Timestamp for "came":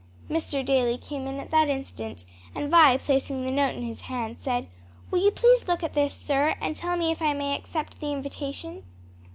0.97-1.27